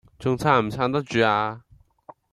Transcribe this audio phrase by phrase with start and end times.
[0.17, 1.61] 仲撐唔撐得住呀